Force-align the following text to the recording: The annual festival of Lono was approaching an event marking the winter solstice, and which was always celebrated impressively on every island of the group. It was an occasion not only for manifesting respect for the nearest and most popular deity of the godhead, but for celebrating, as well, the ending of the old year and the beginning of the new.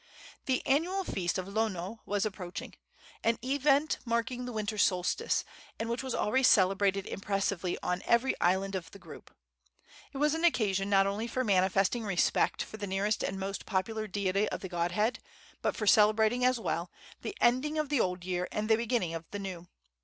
The 0.47 0.65
annual 0.65 1.03
festival 1.03 1.49
of 1.49 1.55
Lono 1.55 2.01
was 2.07 2.25
approaching 2.25 2.73
an 3.23 3.37
event 3.45 3.99
marking 4.03 4.45
the 4.45 4.51
winter 4.51 4.79
solstice, 4.79 5.45
and 5.77 5.89
which 5.91 6.01
was 6.01 6.15
always 6.15 6.47
celebrated 6.47 7.05
impressively 7.05 7.77
on 7.83 8.01
every 8.07 8.33
island 8.41 8.73
of 8.73 8.89
the 8.89 8.97
group. 8.97 9.29
It 10.11 10.17
was 10.17 10.33
an 10.33 10.43
occasion 10.43 10.89
not 10.89 11.05
only 11.05 11.27
for 11.27 11.43
manifesting 11.43 12.03
respect 12.03 12.63
for 12.63 12.77
the 12.77 12.87
nearest 12.87 13.23
and 13.23 13.39
most 13.39 13.67
popular 13.67 14.07
deity 14.07 14.49
of 14.49 14.61
the 14.61 14.69
godhead, 14.69 15.19
but 15.61 15.75
for 15.75 15.85
celebrating, 15.85 16.43
as 16.43 16.59
well, 16.59 16.89
the 17.21 17.37
ending 17.39 17.77
of 17.77 17.89
the 17.89 18.01
old 18.01 18.25
year 18.25 18.47
and 18.51 18.69
the 18.69 18.77
beginning 18.77 19.13
of 19.13 19.29
the 19.29 19.37
new. 19.37 19.67